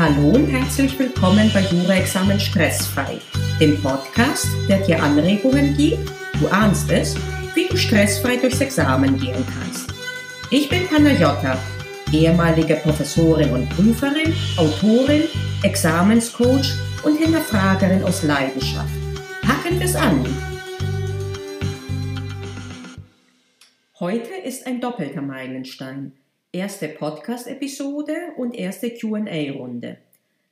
Hallo 0.00 0.30
und 0.30 0.46
herzlich 0.46 0.98
willkommen 0.98 1.50
bei 1.52 1.60
Jura-Examen 1.60 2.40
Stressfrei, 2.40 3.18
dem 3.60 3.78
Podcast, 3.82 4.46
der 4.66 4.78
dir 4.78 5.02
Anregungen 5.02 5.76
gibt, 5.76 6.10
du 6.40 6.48
ahnst 6.48 6.90
es, 6.90 7.14
wie 7.54 7.66
du 7.66 7.76
stressfrei 7.76 8.38
durchs 8.38 8.62
Examen 8.62 9.18
gehen 9.18 9.44
kannst. 9.44 9.92
Ich 10.50 10.70
bin 10.70 10.88
Panayota, 10.88 11.58
ehemalige 12.14 12.76
Professorin 12.76 13.50
und 13.50 13.68
Prüferin, 13.68 14.32
Autorin, 14.56 15.24
Examenscoach 15.64 16.72
und 17.02 17.18
Hinterfragerin 17.18 18.02
aus 18.02 18.22
Leidenschaft. 18.22 18.94
Packen 19.42 19.78
wir 19.78 19.84
es 19.84 19.96
an! 19.96 20.24
Heute 24.00 24.30
ist 24.46 24.66
ein 24.66 24.80
doppelter 24.80 25.20
Meilenstein. 25.20 26.19
Erste 26.52 26.88
Podcast-Episode 26.88 28.32
und 28.36 28.56
erste 28.56 28.90
QA-Runde. 28.90 29.98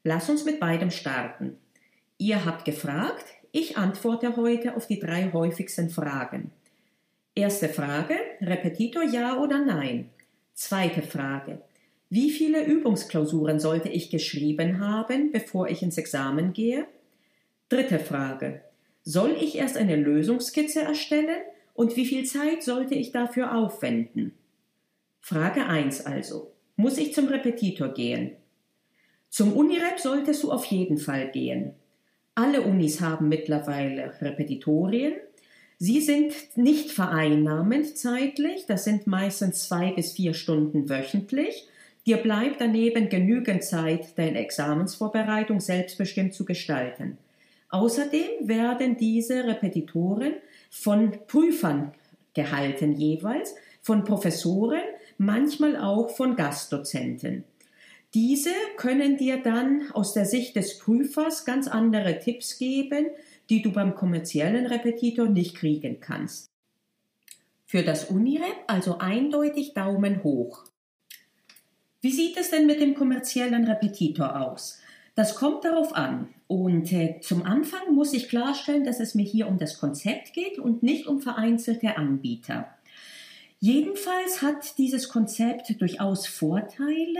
Lass 0.04 0.30
uns 0.30 0.44
mit 0.44 0.60
beidem 0.60 0.92
starten. 0.92 1.56
Ihr 2.18 2.44
habt 2.44 2.64
gefragt, 2.64 3.24
ich 3.50 3.76
antworte 3.76 4.36
heute 4.36 4.76
auf 4.76 4.86
die 4.86 5.00
drei 5.00 5.32
häufigsten 5.32 5.90
Fragen. 5.90 6.52
Erste 7.34 7.68
Frage, 7.68 8.14
Repetitor 8.40 9.02
ja 9.02 9.38
oder 9.38 9.58
nein? 9.58 10.10
Zweite 10.54 11.02
Frage, 11.02 11.62
wie 12.10 12.30
viele 12.30 12.64
Übungsklausuren 12.64 13.58
sollte 13.58 13.88
ich 13.88 14.08
geschrieben 14.08 14.78
haben, 14.78 15.32
bevor 15.32 15.68
ich 15.68 15.82
ins 15.82 15.98
Examen 15.98 16.52
gehe? 16.52 16.86
Dritte 17.70 17.98
Frage, 17.98 18.60
soll 19.02 19.32
ich 19.32 19.58
erst 19.58 19.76
eine 19.76 19.96
Lösungskizze 19.96 20.82
erstellen 20.82 21.42
und 21.74 21.96
wie 21.96 22.06
viel 22.06 22.24
Zeit 22.24 22.62
sollte 22.62 22.94
ich 22.94 23.10
dafür 23.10 23.56
aufwenden? 23.56 24.37
Frage 25.20 25.66
1 25.66 26.06
also. 26.06 26.52
Muss 26.76 26.98
ich 26.98 27.12
zum 27.12 27.28
Repetitor 27.28 27.88
gehen? 27.88 28.32
Zum 29.30 29.52
Unirep 29.52 29.98
solltest 29.98 30.42
du 30.42 30.52
auf 30.52 30.64
jeden 30.66 30.98
Fall 30.98 31.30
gehen. 31.30 31.74
Alle 32.34 32.62
Unis 32.62 33.00
haben 33.00 33.28
mittlerweile 33.28 34.12
Repetitorien. 34.20 35.14
Sie 35.78 36.00
sind 36.00 36.32
nicht 36.56 36.90
vereinnahmend 36.90 37.96
zeitlich, 37.96 38.66
das 38.66 38.84
sind 38.84 39.06
meistens 39.06 39.68
zwei 39.68 39.92
bis 39.92 40.12
vier 40.12 40.34
Stunden 40.34 40.88
wöchentlich. 40.88 41.68
Dir 42.06 42.16
bleibt 42.16 42.60
daneben 42.60 43.08
genügend 43.08 43.64
Zeit, 43.64 44.16
deine 44.16 44.38
Examensvorbereitung 44.38 45.60
selbstbestimmt 45.60 46.32
zu 46.32 46.44
gestalten. 46.44 47.18
Außerdem 47.70 48.48
werden 48.48 48.96
diese 48.96 49.44
Repetitoren 49.44 50.34
von 50.70 51.12
Prüfern 51.26 51.92
gehalten 52.34 52.92
jeweils, 52.94 53.54
von 53.82 54.04
Professoren, 54.04 54.82
manchmal 55.18 55.76
auch 55.76 56.10
von 56.10 56.36
Gastdozenten. 56.36 57.44
Diese 58.14 58.50
können 58.76 59.18
dir 59.18 59.42
dann 59.42 59.90
aus 59.92 60.14
der 60.14 60.24
Sicht 60.24 60.56
des 60.56 60.78
Prüfers 60.78 61.44
ganz 61.44 61.68
andere 61.68 62.18
Tipps 62.18 62.58
geben, 62.58 63.06
die 63.50 63.60
du 63.60 63.72
beim 63.72 63.94
kommerziellen 63.94 64.66
Repetitor 64.66 65.28
nicht 65.28 65.56
kriegen 65.56 66.00
kannst. 66.00 66.46
Für 67.66 67.82
das 67.82 68.04
Unirep 68.04 68.56
also 68.66 68.98
eindeutig 68.98 69.74
Daumen 69.74 70.24
hoch. 70.24 70.64
Wie 72.00 72.12
sieht 72.12 72.38
es 72.38 72.50
denn 72.50 72.66
mit 72.66 72.80
dem 72.80 72.94
kommerziellen 72.94 73.64
Repetitor 73.64 74.40
aus? 74.40 74.80
Das 75.14 75.34
kommt 75.34 75.64
darauf 75.64 75.94
an. 75.94 76.28
Und 76.46 76.92
äh, 76.92 77.20
zum 77.20 77.42
Anfang 77.42 77.94
muss 77.94 78.14
ich 78.14 78.28
klarstellen, 78.28 78.84
dass 78.84 79.00
es 79.00 79.14
mir 79.14 79.24
hier 79.24 79.48
um 79.48 79.58
das 79.58 79.78
Konzept 79.78 80.32
geht 80.32 80.58
und 80.58 80.82
nicht 80.82 81.06
um 81.06 81.20
vereinzelte 81.20 81.96
Anbieter. 81.96 82.68
Jedenfalls 83.60 84.40
hat 84.40 84.78
dieses 84.78 85.08
Konzept 85.08 85.80
durchaus 85.80 86.28
Vorteile. 86.28 87.18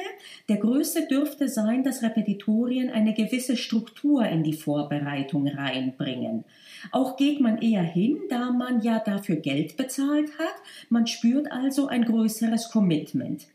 Der 0.49 0.59
größte 0.59 1.09
dürfte 1.09 1.49
sein, 1.49 1.83
dass 1.83 2.03
Repetitorien 2.03 2.91
eine 2.91 3.13
gewisse 3.13 3.57
Struktur 3.57 4.25
in 4.25 4.45
die 4.45 4.53
Vorbereitung 4.53 5.49
reinbringen. 5.49 6.45
Auch 6.93 7.17
geht 7.17 7.41
man 7.41 7.59
eher 7.59 7.83
hin, 7.83 8.21
da 8.31 8.53
man 8.53 8.83
ja 8.83 9.01
dafür 9.01 9.35
Geld 9.37 9.77
bezahlt 9.77 10.31
hat. 10.39 10.55
Man 10.91 11.09
spürt 11.09 11.51
also 11.51 11.89
ein 11.89 12.05
größeres 12.05 12.71
Commitment. 12.71 13.49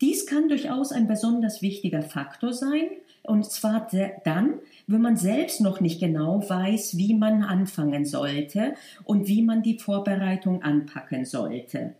Dies 0.00 0.26
kann 0.26 0.48
durchaus 0.48 0.90
ein 0.90 1.06
besonders 1.06 1.62
wichtiger 1.62 2.02
Faktor 2.02 2.52
sein, 2.52 2.88
und 3.22 3.46
zwar 3.46 3.88
dann, 4.24 4.54
wenn 4.88 5.00
man 5.00 5.16
selbst 5.16 5.60
noch 5.60 5.80
nicht 5.80 6.00
genau 6.00 6.46
weiß, 6.46 6.98
wie 6.98 7.14
man 7.14 7.42
anfangen 7.44 8.04
sollte 8.04 8.74
und 9.04 9.28
wie 9.28 9.40
man 9.40 9.62
die 9.62 9.78
Vorbereitung 9.78 10.62
anpacken 10.62 11.24
sollte. 11.24 11.94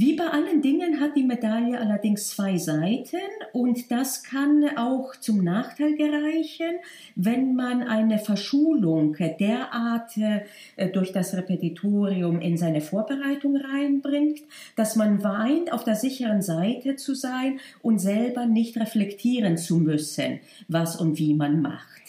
Wie 0.00 0.14
bei 0.14 0.28
allen 0.28 0.62
Dingen 0.62 1.00
hat 1.00 1.16
die 1.16 1.24
Medaille 1.24 1.76
allerdings 1.76 2.28
zwei 2.28 2.56
Seiten 2.56 3.18
und 3.52 3.90
das 3.90 4.22
kann 4.22 4.64
auch 4.76 5.16
zum 5.16 5.42
Nachteil 5.42 5.96
gereichen, 5.96 6.76
wenn 7.16 7.56
man 7.56 7.82
eine 7.82 8.20
Verschulung 8.20 9.16
derart 9.40 10.16
äh, 10.16 10.88
durch 10.92 11.10
das 11.10 11.34
Repetitorium 11.34 12.40
in 12.40 12.56
seine 12.56 12.80
Vorbereitung 12.80 13.56
reinbringt, 13.56 14.42
dass 14.76 14.94
man 14.94 15.24
weint, 15.24 15.72
auf 15.72 15.82
der 15.82 15.96
sicheren 15.96 16.42
Seite 16.42 16.94
zu 16.94 17.16
sein 17.16 17.58
und 17.82 17.98
selber 17.98 18.46
nicht 18.46 18.76
reflektieren 18.76 19.56
zu 19.58 19.78
müssen, 19.78 20.38
was 20.68 20.94
und 20.94 21.18
wie 21.18 21.34
man 21.34 21.60
macht. 21.60 22.07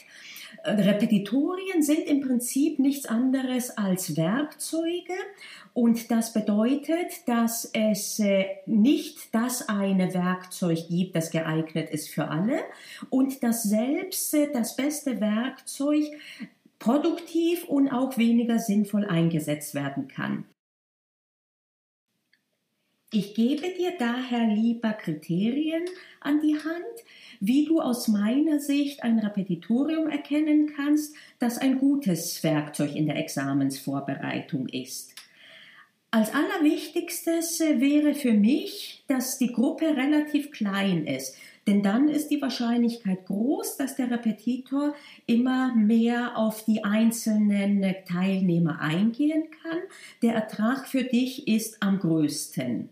Repetitorien 0.66 1.82
sind 1.82 2.08
im 2.08 2.22
Prinzip 2.22 2.80
nichts 2.80 3.06
anderes 3.06 3.78
als 3.78 4.18
Werkzeuge 4.18 5.14
und 5.74 6.12
das 6.12 6.34
bedeutet, 6.34 7.28
dass 7.28 7.70
es 7.74 8.20
äh, 8.20 8.46
nicht 8.66 9.34
das 9.34 9.70
eine 9.70 10.14
Werkzeug 10.14 10.88
gibt, 10.90 11.16
das 11.16 11.32
geeignet 11.32 11.90
ist 11.90 12.10
für 12.10 12.28
alle 12.28 12.60
und 13.10 13.44
dass 13.44 13.64
selbst 13.64 14.34
äh, 14.34 14.52
das 14.52 14.76
beste 14.76 15.22
Werkzeug 15.22 16.06
produktiv 16.80 17.66
und 17.66 17.90
auch 17.90 18.18
weniger 18.18 18.60
sinnvoll 18.60 19.06
eingesetzt 19.06 19.76
werden 19.76 20.08
kann. 20.08 20.46
Ich 23.12 23.34
gebe 23.34 23.64
dir 23.76 23.94
daher 23.98 24.46
lieber 24.46 24.94
Kriterien 24.94 25.84
an 26.20 26.42
die 26.42 26.54
Hand, 26.54 27.04
wie 27.40 27.66
du 27.66 27.82
aus 27.82 28.08
meiner 28.08 28.60
Sicht 28.60 29.02
ein 29.02 29.18
Repetitorium 29.18 30.08
erkennen 30.08 30.74
kannst, 30.76 31.16
das 31.40 31.58
ein 31.58 31.80
gutes 31.80 32.44
Werkzeug 32.44 32.96
in 32.96 33.08
der 33.08 33.16
Examensvorbereitung 33.16 34.68
ist. 34.68 35.16
Als 36.12 36.32
allerwichtigstes 36.34 37.60
wäre 37.60 38.14
für 38.14 38.34
mich, 38.34 39.04
dass 39.08 39.40
die 39.40 39.54
Gruppe 39.54 39.86
relativ 39.98 40.52
klein 40.52 41.08
ist. 41.08 41.36
Denn 41.66 41.82
dann 41.82 42.10
ist 42.10 42.30
die 42.30 42.42
Wahrscheinlichkeit 42.42 43.26
groß, 43.26 43.78
dass 43.78 43.96
der 43.96 44.10
Repetitor 44.10 44.96
immer 45.26 45.76
mehr 45.76 46.38
auf 46.38 46.66
die 46.66 46.84
einzelnen 46.84 47.84
Teilnehmer 48.08 48.82
eingehen 48.82 49.46
kann. 49.64 49.80
Der 50.22 50.34
Ertrag 50.34 50.88
für 50.88 51.04
dich 51.04 51.48
ist 51.48 51.82
am 51.82 52.00
größten. 52.00 52.90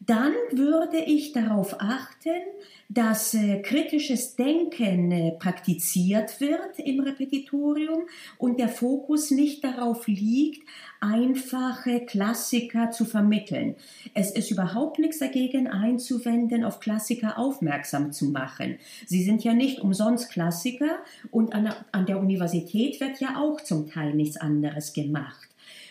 Dann 0.00 0.32
würde 0.52 0.98
ich 0.98 1.32
darauf 1.32 1.80
achten, 1.80 2.42
dass 2.88 3.34
äh, 3.34 3.60
kritisches 3.62 4.36
Denken 4.36 5.10
äh, 5.10 5.32
praktiziert 5.32 6.40
wird 6.40 6.78
im 6.78 7.00
Repetitorium 7.00 8.02
und 8.38 8.60
der 8.60 8.68
Fokus 8.68 9.30
nicht 9.30 9.64
darauf 9.64 10.06
liegt, 10.06 10.66
einfache 11.00 12.00
Klassiker 12.00 12.90
zu 12.90 13.04
vermitteln. 13.04 13.74
Es 14.14 14.30
ist 14.30 14.50
überhaupt 14.50 14.98
nichts 14.98 15.18
dagegen 15.18 15.66
einzuwenden, 15.66 16.62
auf 16.62 16.78
Klassiker 16.78 17.38
aufmerksam 17.38 18.12
zu 18.12 18.26
machen. 18.26 18.78
Sie 19.06 19.24
sind 19.24 19.42
ja 19.42 19.54
nicht 19.54 19.80
umsonst 19.80 20.30
Klassiker 20.30 20.98
und 21.30 21.54
an, 21.54 21.74
an 21.90 22.06
der 22.06 22.20
Universität 22.20 23.00
wird 23.00 23.20
ja 23.20 23.36
auch 23.40 23.60
zum 23.60 23.88
Teil 23.88 24.14
nichts 24.14 24.36
anderes 24.36 24.92
gemacht. 24.92 25.48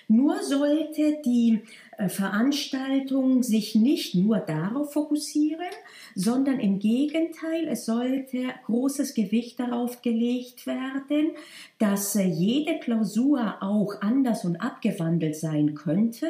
Nur 0.07 0.43
sollte 0.43 1.17
die 1.25 1.61
Veranstaltung 2.07 3.41
sich 3.43 3.75
nicht 3.75 4.15
nur 4.15 4.39
darauf 4.39 4.93
fokussieren, 4.93 5.65
sondern 6.13 6.59
im 6.59 6.79
Gegenteil, 6.79 7.67
es 7.67 7.85
sollte 7.85 8.53
großes 8.65 9.13
Gewicht 9.13 9.59
darauf 9.59 10.01
gelegt 10.01 10.67
werden, 10.67 11.31
dass 11.77 12.15
äh, 12.15 12.23
jede 12.23 12.79
Klausur 12.79 13.55
auch 13.61 14.01
anders 14.01 14.45
und 14.45 14.57
abgewandelt 14.57 15.35
sein 15.35 15.75
könnte 15.75 16.27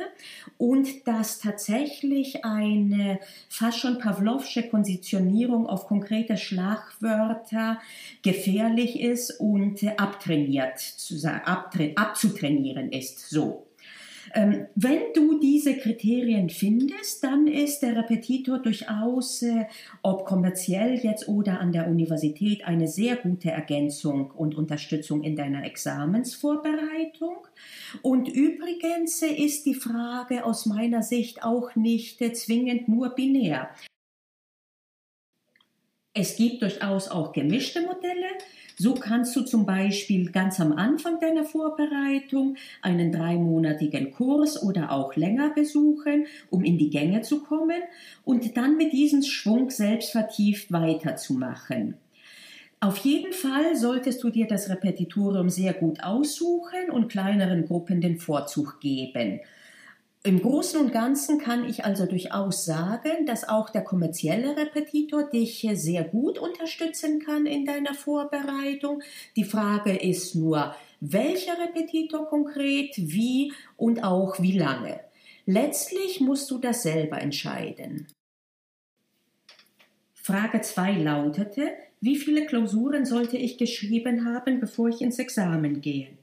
und 0.58 1.08
dass 1.08 1.40
tatsächlich 1.40 2.46
eine 2.46 3.20
fast 3.50 3.80
schon 3.80 4.00
Pavlovsche 4.00 4.70
Konditionierung 4.70 5.68
auf 5.68 5.88
konkrete 5.88 6.38
Schlagwörter 6.38 7.80
gefährlich 8.24 9.00
ist 9.00 9.40
und 9.40 9.84
äh, 9.84 9.94
abtrainiert, 9.98 10.96
abzutrainieren 11.96 12.92
ist. 12.92 13.30
So. 13.30 13.66
Ähm, 14.36 14.68
wenn 14.76 15.00
du 15.14 15.40
diese 15.40 15.78
Kriterien 15.78 16.50
findest, 16.50 17.24
dann 17.24 17.48
ist 17.48 17.80
der 17.80 17.96
Repetitor 17.96 18.60
durchaus, 18.60 19.42
äh, 19.42 19.66
ob 20.04 20.26
kommerziell 20.26 20.96
jetzt 20.96 21.30
oder 21.30 21.62
an 21.62 21.72
der 21.72 21.88
Universität, 21.88 22.66
eine 22.66 22.90
sehr 22.90 23.16
gute 23.16 23.52
Ergänzung 23.52 24.32
und 24.32 24.56
Unterstützung 24.56 25.24
in 25.24 25.38
deiner 25.38 25.64
Examensvorbereitung. 25.64 27.48
Und 28.02 28.28
übrigens 28.28 29.22
ist 29.22 29.66
die 29.66 29.74
Frage 29.74 30.44
aus 30.44 30.66
meiner 30.66 31.02
Sicht 31.02 31.46
auch 31.46 31.74
nicht 31.76 32.22
äh, 32.22 32.34
zwingend 32.34 32.90
nur 32.90 33.16
binär. 33.16 33.70
Es 36.18 36.38
gibt 36.38 36.62
durchaus 36.62 37.10
auch 37.10 37.34
gemischte 37.34 37.82
Modelle. 37.82 38.28
So 38.78 38.94
kannst 38.94 39.36
du 39.36 39.42
zum 39.42 39.66
Beispiel 39.66 40.32
ganz 40.32 40.62
am 40.62 40.72
Anfang 40.72 41.20
deiner 41.20 41.44
Vorbereitung 41.44 42.56
einen 42.82 43.12
dreimonatigen 43.12 44.14
Kurs 44.14 44.64
oder 44.64 44.94
auch 44.94 45.18
länger 45.18 45.50
besuchen, 45.54 46.26
um 46.50 46.64
in 46.64 46.78
die 46.78 46.90
Gänge 46.90 47.22
zu 47.22 47.44
kommen 47.44 47.82
und 48.24 48.56
dann 48.56 48.78
mit 48.78 48.94
diesem 48.94 49.24
Schwung 49.24 49.70
selbst 49.70 50.12
vertieft 50.12 50.72
weiterzumachen. 50.72 51.96
Auf 52.80 52.98
jeden 53.00 53.34
Fall 53.34 53.76
solltest 53.76 54.24
du 54.24 54.30
dir 54.30 54.48
das 54.48 54.70
Repetitorium 54.70 55.50
sehr 55.50 55.74
gut 55.74 56.02
aussuchen 56.02 56.92
und 56.92 57.10
kleineren 57.10 57.66
Gruppen 57.66 58.00
den 58.00 58.20
Vorzug 58.20 58.80
geben. 58.80 59.42
Im 60.26 60.42
Großen 60.42 60.80
und 60.80 60.92
Ganzen 60.92 61.38
kann 61.38 61.70
ich 61.70 61.86
also 61.86 62.08
durchaus 62.08 62.66
sagen, 62.66 63.28
dass 63.28 63.48
auch 63.48 63.70
der 63.70 63.84
kommerzielle 63.84 64.58
Repetitor 64.58 65.30
dich 65.30 65.68
sehr 65.74 66.04
gut 66.04 66.40
unterstützen 66.40 67.20
kann 67.20 67.46
in 67.46 67.64
deiner 67.64 67.94
Vorbereitung. 67.94 69.04
Die 69.36 69.44
Frage 69.44 69.96
ist 69.96 70.34
nur, 70.34 70.74
welcher 71.00 71.60
Repetitor 71.60 72.26
konkret, 72.26 72.96
wie 72.98 73.54
und 73.78 74.04
auch 74.04 74.42
wie 74.42 74.58
lange. 74.58 75.00
Letztlich 75.46 76.22
musst 76.22 76.50
du 76.50 76.58
das 76.58 76.82
selber 76.82 77.22
entscheiden. 77.22 78.08
Frage 80.16 80.60
2 80.60 81.04
lautete, 81.04 81.70
wie 82.02 82.16
viele 82.16 82.48
Klausuren 82.48 83.06
sollte 83.06 83.38
ich 83.38 83.60
geschrieben 83.60 84.26
haben, 84.26 84.60
bevor 84.60 84.90
ich 84.90 85.02
ins 85.02 85.20
Examen 85.20 85.82
gehe? 85.82 86.18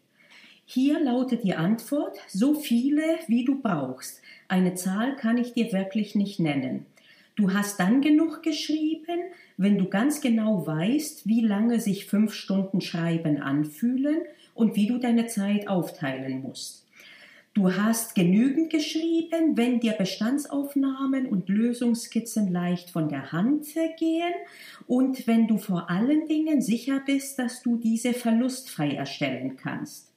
Hier 0.65 1.01
lautet 1.01 1.45
die 1.45 1.55
Antwort, 1.55 2.17
so 2.29 2.55
viele, 2.55 3.03
wie 3.27 3.45
du 3.45 3.61
brauchst. 3.61 4.23
Eine 4.49 4.75
Zahl 4.75 5.17
kann 5.17 5.39
ich 5.39 5.53
dir 5.53 5.73
wirklich 5.73 6.15
nicht 6.15 6.41
nennen. 6.41 6.87
Du 7.35 7.53
hast 7.53 7.81
dann 7.81 8.01
genug 8.01 8.43
geschrieben, 8.43 9.21
wenn 9.57 9.79
du 9.79 9.89
ganz 9.89 10.21
genau 10.21 10.67
weißt, 10.67 11.27
wie 11.27 11.41
lange 11.41 11.81
sich 11.81 12.07
fünf 12.07 12.35
Stunden 12.35 12.81
Schreiben 12.81 13.39
anfühlen 13.39 14.21
und 14.55 14.77
wie 14.77 14.87
du 14.87 14.99
deine 14.99 15.27
Zeit 15.27 15.67
aufteilen 15.67 16.43
musst. 16.43 16.87
Du 17.55 17.75
hast 17.75 18.15
genügend 18.15 18.71
geschrieben, 18.71 19.57
wenn 19.57 19.79
dir 19.81 19.93
Bestandsaufnahmen 19.93 21.27
und 21.27 21.51
Lösungskizzen 21.51 22.51
leicht 22.51 22.89
von 22.89 23.11
der 23.11 23.31
Hand 23.31 23.67
gehen 23.99 24.33
und 24.87 25.27
wenn 25.27 25.49
du 25.49 25.59
vor 25.59 25.91
allen 25.91 26.27
Dingen 26.29 26.63
sicher 26.63 27.03
bist, 27.05 27.39
dass 27.39 27.63
du 27.63 27.77
diese 27.77 28.15
verlustfrei 28.15 28.93
erstellen 28.95 29.59
kannst. 29.59 30.12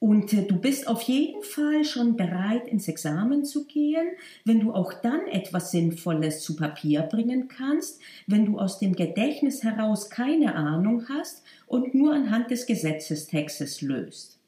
Und 0.00 0.32
äh, 0.32 0.42
du 0.42 0.56
bist 0.56 0.86
auf 0.86 1.02
jeden 1.02 1.42
Fall 1.42 1.84
schon 1.84 2.16
bereit, 2.16 2.68
ins 2.68 2.86
Examen 2.86 3.44
zu 3.44 3.66
gehen, 3.66 4.06
wenn 4.44 4.60
du 4.60 4.72
auch 4.72 4.92
dann 4.92 5.26
etwas 5.26 5.72
Sinnvolles 5.72 6.40
zu 6.40 6.54
Papier 6.54 7.02
bringen 7.02 7.48
kannst, 7.48 8.00
wenn 8.26 8.46
du 8.46 8.58
aus 8.58 8.78
dem 8.78 8.94
Gedächtnis 8.94 9.64
heraus 9.64 10.08
keine 10.08 10.54
Ahnung 10.54 11.08
hast 11.08 11.42
und 11.66 11.94
nur 11.94 12.14
anhand 12.14 12.50
des 12.50 12.66
Gesetzestextes 12.66 13.82
löst. 13.82 14.38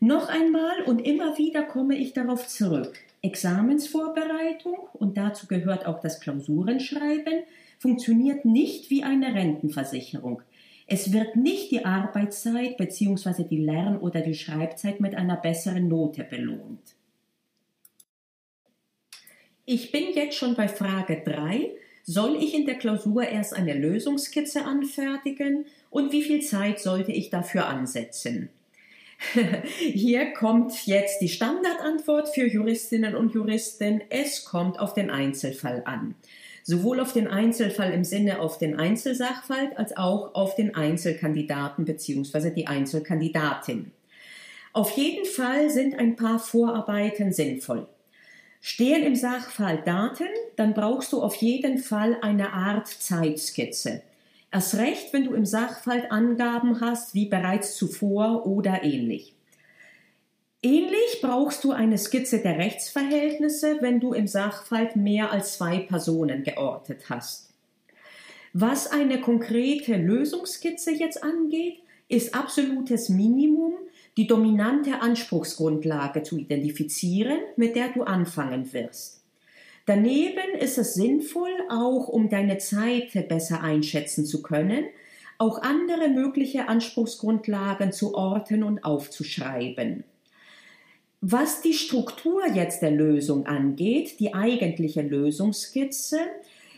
Noch 0.00 0.28
einmal 0.28 0.82
und 0.86 1.00
immer 1.00 1.38
wieder 1.38 1.62
komme 1.62 1.96
ich 1.96 2.12
darauf 2.12 2.46
zurück. 2.46 2.98
Examensvorbereitung, 3.22 4.76
und 4.92 5.16
dazu 5.16 5.46
gehört 5.46 5.86
auch 5.86 6.00
das 6.00 6.20
Klausurenschreiben, 6.20 7.44
funktioniert 7.78 8.44
nicht 8.44 8.90
wie 8.90 9.02
eine 9.02 9.34
Rentenversicherung. 9.34 10.42
Es 10.86 11.12
wird 11.12 11.36
nicht 11.36 11.70
die 11.70 11.84
Arbeitszeit 11.84 12.76
bzw. 12.76 13.44
die 13.44 13.58
Lern- 13.58 13.98
oder 13.98 14.20
die 14.20 14.34
Schreibzeit 14.34 15.00
mit 15.00 15.14
einer 15.14 15.36
besseren 15.36 15.88
Note 15.88 16.24
belohnt. 16.24 16.94
Ich 19.64 19.90
bin 19.92 20.12
jetzt 20.14 20.36
schon 20.36 20.54
bei 20.54 20.68
Frage 20.68 21.22
3. 21.24 21.70
Soll 22.02 22.36
ich 22.42 22.54
in 22.54 22.66
der 22.66 22.74
Klausur 22.74 23.26
erst 23.26 23.54
eine 23.54 23.72
Lösungskizze 23.72 24.66
anfertigen 24.66 25.64
und 25.88 26.12
wie 26.12 26.22
viel 26.22 26.42
Zeit 26.42 26.78
sollte 26.80 27.12
ich 27.12 27.30
dafür 27.30 27.66
ansetzen? 27.66 28.50
Hier 29.78 30.34
kommt 30.34 30.86
jetzt 30.86 31.22
die 31.22 31.30
Standardantwort 31.30 32.28
für 32.34 32.46
Juristinnen 32.46 33.14
und 33.14 33.32
Juristen. 33.32 34.02
Es 34.10 34.44
kommt 34.44 34.78
auf 34.78 34.92
den 34.92 35.08
Einzelfall 35.08 35.82
an 35.86 36.14
sowohl 36.64 36.98
auf 36.98 37.12
den 37.12 37.28
Einzelfall 37.28 37.92
im 37.92 38.04
Sinne 38.04 38.40
auf 38.40 38.58
den 38.58 38.76
Einzelsachverhalt 38.80 39.76
als 39.76 39.96
auch 39.96 40.34
auf 40.34 40.56
den 40.56 40.74
Einzelkandidaten 40.74 41.84
bzw. 41.84 42.50
die 42.50 42.66
Einzelkandidatin. 42.66 43.92
Auf 44.72 44.90
jeden 44.96 45.26
Fall 45.26 45.70
sind 45.70 45.96
ein 45.96 46.16
paar 46.16 46.40
Vorarbeiten 46.40 47.32
sinnvoll. 47.32 47.86
Stehen 48.60 49.04
im 49.04 49.14
Sachverhalt 49.14 49.86
Daten, 49.86 50.26
dann 50.56 50.72
brauchst 50.72 51.12
du 51.12 51.22
auf 51.22 51.36
jeden 51.36 51.78
Fall 51.78 52.16
eine 52.22 52.54
Art 52.54 52.88
Zeitskizze. 52.88 54.00
Erst 54.50 54.76
recht, 54.76 55.12
wenn 55.12 55.24
du 55.24 55.34
im 55.34 55.44
Sachverhalt 55.44 56.10
Angaben 56.10 56.80
hast, 56.80 57.14
wie 57.14 57.26
bereits 57.26 57.76
zuvor 57.76 58.46
oder 58.46 58.82
ähnlich. 58.82 59.34
Ähnlich 60.64 61.20
brauchst 61.20 61.62
du 61.62 61.72
eine 61.72 61.98
Skizze 61.98 62.38
der 62.38 62.56
Rechtsverhältnisse, 62.56 63.82
wenn 63.82 64.00
du 64.00 64.14
im 64.14 64.26
Sachverhalt 64.26 64.96
mehr 64.96 65.30
als 65.30 65.58
zwei 65.58 65.80
Personen 65.80 66.42
geortet 66.42 67.10
hast. 67.10 67.50
Was 68.54 68.90
eine 68.90 69.20
konkrete 69.20 69.94
Lösungsskizze 69.96 70.92
jetzt 70.92 71.22
angeht, 71.22 71.80
ist 72.08 72.34
absolutes 72.34 73.10
Minimum, 73.10 73.74
die 74.16 74.26
dominante 74.26 75.02
Anspruchsgrundlage 75.02 76.22
zu 76.22 76.38
identifizieren, 76.38 77.40
mit 77.56 77.76
der 77.76 77.90
du 77.90 78.04
anfangen 78.04 78.72
wirst. 78.72 79.22
Daneben 79.84 80.54
ist 80.58 80.78
es 80.78 80.94
sinnvoll, 80.94 81.52
auch 81.68 82.08
um 82.08 82.30
deine 82.30 82.56
Zeit 82.56 83.12
besser 83.28 83.60
einschätzen 83.60 84.24
zu 84.24 84.40
können, 84.40 84.86
auch 85.36 85.60
andere 85.60 86.08
mögliche 86.08 86.68
Anspruchsgrundlagen 86.68 87.92
zu 87.92 88.14
orten 88.14 88.62
und 88.62 88.82
aufzuschreiben. 88.82 90.04
Was 91.26 91.62
die 91.62 91.72
Struktur 91.72 92.42
jetzt 92.52 92.82
der 92.82 92.90
Lösung 92.90 93.46
angeht, 93.46 94.20
die 94.20 94.34
eigentliche 94.34 95.00
Lösungsskizze, 95.00 96.18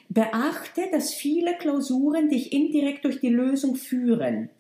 beachte, 0.09 0.83
dass 0.93 1.13
viele 1.13 1.57
Klausuren 1.57 2.29
dich 2.29 2.53
indirekt 2.53 3.05
durch 3.05 3.19
die 3.19 3.29
Lösung 3.29 3.75
führen. 3.75 4.51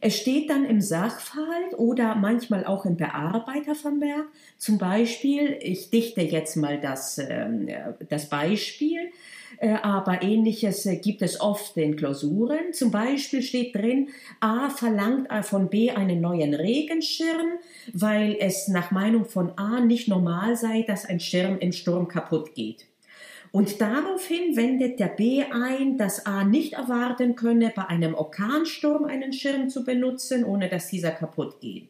Es 0.00 0.16
steht 0.16 0.48
dann 0.48 0.64
im 0.64 0.80
Sachverhalt 0.80 1.76
oder 1.76 2.14
manchmal 2.14 2.64
auch 2.64 2.84
im 2.84 2.96
Bearbeitervermerk, 2.96 4.26
zum 4.58 4.78
Beispiel, 4.78 5.58
ich 5.60 5.90
dichte 5.90 6.20
jetzt 6.20 6.54
mal 6.54 6.80
das, 6.80 7.18
ähm, 7.18 7.66
das 8.08 8.28
Beispiel, 8.28 9.00
äh, 9.00 9.10
aber 9.70 10.22
ähnliches 10.22 10.86
äh, 10.86 10.96
gibt 10.96 11.22
es 11.22 11.40
oft 11.40 11.76
in 11.76 11.96
Klausuren. 11.96 12.72
Zum 12.72 12.90
Beispiel 12.90 13.42
steht 13.42 13.74
drin, 13.74 14.08
A 14.40 14.70
verlangt 14.70 15.28
von 15.44 15.68
B 15.68 15.90
einen 15.90 16.20
neuen 16.20 16.54
Regenschirm, 16.54 17.58
weil 17.92 18.36
es 18.40 18.68
nach 18.68 18.90
Meinung 18.90 19.24
von 19.24 19.52
A 19.56 19.80
nicht 19.80 20.08
normal 20.08 20.56
sei, 20.56 20.82
dass 20.82 21.04
ein 21.04 21.20
Schirm 21.20 21.58
im 21.58 21.72
Sturm 21.72 22.08
kaputt 22.08 22.54
geht. 22.54 22.86
Und 23.52 23.82
daraufhin 23.82 24.56
wendet 24.56 24.98
der 24.98 25.08
B 25.08 25.44
ein, 25.44 25.98
dass 25.98 26.24
A 26.24 26.42
nicht 26.42 26.72
erwarten 26.72 27.36
könne, 27.36 27.70
bei 27.74 27.84
einem 27.84 28.14
Orkansturm 28.14 29.04
einen 29.04 29.34
Schirm 29.34 29.68
zu 29.68 29.84
benutzen, 29.84 30.44
ohne 30.44 30.70
dass 30.70 30.88
dieser 30.88 31.10
kaputt 31.10 31.60
geht. 31.60 31.88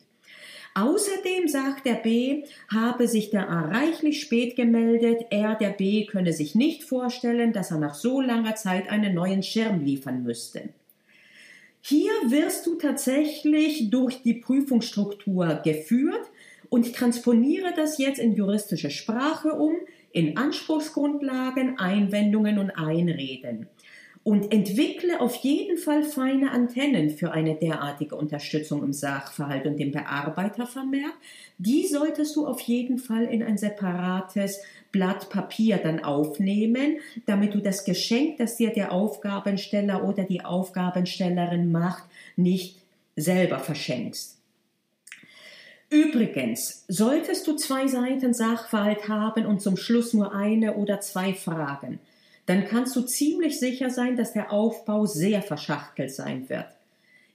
Außerdem 0.75 1.49
sagt 1.49 1.85
der 1.85 1.95
B, 1.95 2.45
habe 2.73 3.07
sich 3.07 3.29
der 3.31 3.51
A 3.51 3.67
reichlich 3.67 4.23
spät 4.23 4.57
gemeldet, 4.57 5.27
er, 5.31 5.55
der 5.55 5.71
B, 5.71 6.07
könne 6.07 6.33
sich 6.33 6.55
nicht 6.55 6.85
vorstellen, 6.85 7.53
dass 7.53 7.71
er 7.71 7.79
nach 7.79 7.95
so 7.95 8.23
langer 8.23 8.55
Zeit 8.55 8.89
einen 8.89 9.15
neuen 9.15 9.43
Schirm 9.43 9.85
liefern 9.85 10.23
müsste. 10.23 10.71
Hier 11.83 12.13
wirst 12.29 12.67
du 12.67 12.77
tatsächlich 12.77 13.91
durch 13.91 14.23
die 14.23 14.35
Prüfungsstruktur 14.35 15.61
geführt 15.63 16.31
und 16.71 16.95
transponiere 16.95 17.75
das 17.77 17.99
jetzt 17.99 18.19
in 18.19 18.35
juristische 18.35 18.91
Sprache 18.91 19.53
um, 19.53 19.75
in 20.13 20.39
Anspruchsgrundlagen, 20.39 21.79
Einwendungen 21.79 22.59
und 22.59 22.71
Einreden 22.71 23.67
und 24.25 24.53
entwickle 24.53 25.21
auf 25.21 25.35
jeden 25.37 25.79
Fall 25.79 26.05
feine 26.05 26.53
Antennen 26.53 27.11
für 27.11 27.33
eine 27.33 27.57
derartige 27.57 28.15
Unterstützung 28.15 28.83
im 28.85 28.93
Sachverhalt 28.93 29.67
und 29.67 29.79
dem 29.79 29.91
Bearbeitervermerk. 29.91 31.15
Die 31.59 31.87
solltest 31.87 32.37
du 32.37 32.47
auf 32.47 32.61
jeden 32.61 32.99
Fall 32.99 33.25
in 33.25 33.43
ein 33.43 33.59
separates 33.59 34.61
Blatt 34.93 35.29
Papier 35.31 35.79
dann 35.79 36.05
aufnehmen, 36.05 36.99
damit 37.27 37.55
du 37.55 37.61
das 37.61 37.85
Geschenk, 37.85 38.39
das 38.39 38.57
dir 38.57 38.71
der 38.71 38.93
Aufgabensteller 38.93 40.05
oder 40.05 40.25
die 40.25 40.45
Aufgabenstellerin 40.45 41.73
macht, 41.73 42.05
nicht 42.37 42.79
selber 43.17 43.59
verschenkst. 43.59 44.39
Übrigens, 45.91 46.85
solltest 46.89 47.47
du 47.47 47.55
zwei 47.55 47.87
Seiten 47.87 48.33
Sachverhalt 48.33 49.09
haben 49.09 49.45
und 49.45 49.61
zum 49.61 49.77
Schluss 49.77 50.15
nur 50.15 50.35
eine 50.35 50.77
oder 50.77 51.01
zwei 51.01 51.35
Fragen, 51.35 51.99
dann 52.47 52.67
kannst 52.67 52.97
du 52.97 53.03
ziemlich 53.03 53.59
sicher 53.59 53.91
sein, 53.91 54.17
dass 54.17 54.33
der 54.33 54.53
Aufbau 54.53 55.07
sehr 55.07 55.43
verschachtelt 55.43 56.13
sein 56.13 56.49
wird. 56.49 56.67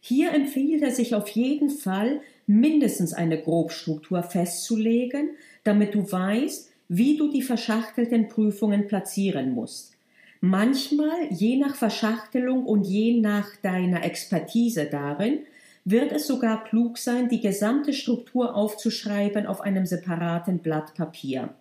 Hier 0.02 0.32
empfiehlt 0.34 0.82
er 0.84 0.92
sich 0.92 1.16
auf 1.16 1.28
jeden 1.30 1.70
Fall, 1.70 2.22
mindestens 2.46 3.14
eine 3.14 3.42
Grobstruktur 3.42 4.24
festzulegen, 4.24 5.32
damit 5.64 5.96
du 5.96 6.10
weißt, 6.10 6.72
wie 6.88 7.18
du 7.18 7.30
die 7.30 7.42
verschachtelten 7.42 8.30
Prüfungen 8.30 8.88
platzieren 8.88 9.54
musst. 9.54 9.98
Manchmal, 10.40 11.32
je 11.32 11.58
nach 11.58 11.76
Verschachtelung 11.76 12.66
und 12.66 12.86
je 12.86 13.20
nach 13.20 13.56
deiner 13.62 14.04
Expertise 14.06 14.86
darin, 14.86 15.40
wird 15.84 16.12
es 16.12 16.28
sogar 16.28 16.64
klug 16.64 16.98
sein, 16.98 17.28
die 17.28 17.42
gesamte 17.42 17.94
Struktur 17.94 18.56
aufzuschreiben 18.56 19.48
auf 19.48 19.62
einem 19.62 19.86
separaten 19.86 20.60
Blatt 20.60 20.94
Papier. 20.96 21.56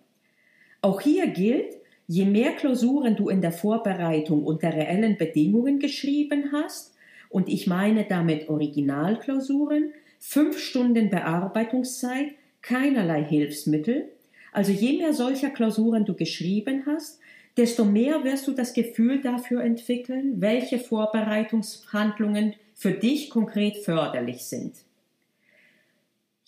Auch 0.81 1.01
hier 1.01 1.27
gilt, 1.27 1.76
je 2.07 2.25
mehr 2.25 2.53
Klausuren 2.53 3.15
du 3.15 3.29
in 3.29 3.41
der 3.41 3.51
Vorbereitung 3.51 4.43
unter 4.43 4.73
reellen 4.73 5.17
Bedingungen 5.17 5.79
geschrieben 5.79 6.51
hast, 6.51 6.93
und 7.29 7.49
ich 7.49 7.67
meine 7.67 8.05
damit 8.05 8.47
Originalklausuren, 8.47 9.91
fünf 10.17 10.59
Stunden 10.59 11.09
Bearbeitungszeit, 11.09 12.27
keinerlei 12.61 13.23
Hilfsmittel, 13.23 14.09
also 14.53 14.71
je 14.71 14.97
mehr 14.97 15.13
solcher 15.13 15.49
Klausuren 15.49 16.05
du 16.05 16.13
geschrieben 16.13 16.83
hast, 16.85 17.19
desto 17.57 17.83
mehr 17.83 18.23
wirst 18.23 18.47
du 18.47 18.53
das 18.53 18.73
Gefühl 18.73 19.21
dafür 19.21 19.63
entwickeln, 19.63 20.39
welche 20.39 20.79
Vorbereitungshandlungen 20.79 22.53
für 22.73 22.91
dich 22.91 23.29
konkret 23.29 23.77
förderlich 23.77 24.45
sind. 24.45 24.73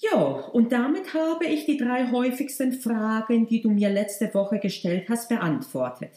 Ja, 0.01 0.17
und 0.53 0.71
damit 0.71 1.13
habe 1.13 1.45
ich 1.45 1.65
die 1.65 1.77
drei 1.77 2.09
häufigsten 2.09 2.71
Fragen, 2.71 3.47
die 3.47 3.61
du 3.61 3.69
mir 3.69 3.89
letzte 3.89 4.33
Woche 4.33 4.59
gestellt 4.59 5.09
hast, 5.09 5.27
beantwortet. 5.27 6.11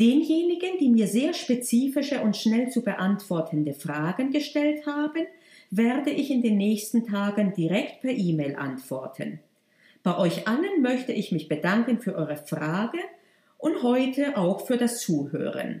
Denjenigen, 0.00 0.78
die 0.80 0.88
mir 0.88 1.06
sehr 1.06 1.32
spezifische 1.32 2.20
und 2.20 2.36
schnell 2.36 2.68
zu 2.68 2.82
beantwortende 2.82 3.74
Fragen 3.74 4.32
gestellt 4.32 4.86
haben, 4.86 5.26
werde 5.70 6.10
ich 6.10 6.30
in 6.30 6.42
den 6.42 6.56
nächsten 6.56 7.06
Tagen 7.06 7.54
direkt 7.54 8.00
per 8.00 8.10
E-Mail 8.10 8.56
antworten. 8.56 9.38
Bei 10.02 10.18
euch 10.18 10.48
allen 10.48 10.82
möchte 10.82 11.12
ich 11.12 11.30
mich 11.30 11.48
bedanken 11.48 12.00
für 12.00 12.14
eure 12.16 12.36
Frage 12.36 12.98
und 13.58 13.82
heute 13.82 14.36
auch 14.36 14.66
für 14.66 14.76
das 14.76 15.00
Zuhören. 15.00 15.80